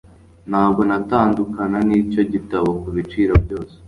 [0.49, 3.75] Ntabwo natandukana nicyo gitabo kubiciro byose